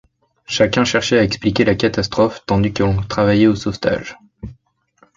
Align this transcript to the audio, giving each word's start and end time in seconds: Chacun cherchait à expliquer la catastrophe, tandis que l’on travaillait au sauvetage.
Chacun 0.47 0.83
cherchait 0.83 1.19
à 1.19 1.23
expliquer 1.23 1.63
la 1.63 1.75
catastrophe, 1.75 2.41
tandis 2.47 2.73
que 2.73 2.81
l’on 2.81 3.03
travaillait 3.03 3.45
au 3.45 3.53
sauvetage. 3.55 4.17